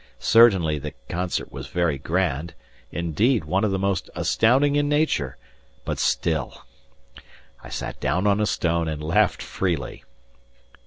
Certainly 0.17 0.79
the 0.79 0.95
concert 1.09 1.51
was 1.51 1.67
very 1.67 1.99
grand 1.99 2.55
indeed, 2.91 3.45
one 3.45 3.63
of 3.63 3.69
the 3.69 3.77
most 3.77 4.09
astounding 4.15 4.75
in 4.75 4.89
nature 4.89 5.37
but 5.85 5.99
still 5.99 6.63
I 7.63 7.69
sat 7.69 7.99
down 7.99 8.25
on 8.25 8.39
a 8.41 8.47
stone 8.47 8.87
and 8.87 9.03
laughed 9.03 9.43
freely. 9.43 10.03